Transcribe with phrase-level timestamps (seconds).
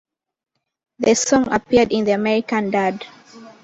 [0.97, 3.05] The song appeared in the American Dad!